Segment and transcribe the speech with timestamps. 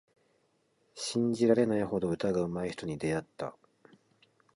[0.95, 3.55] 信じられないほど歌がうまい人に出会った。